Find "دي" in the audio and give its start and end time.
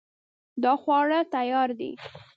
1.79-1.91